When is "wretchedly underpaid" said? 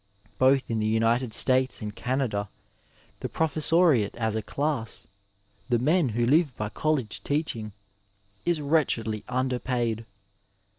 8.61-10.05